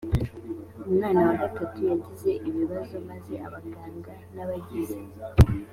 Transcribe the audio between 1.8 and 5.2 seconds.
yagize ibibazo maze abaganga n abagize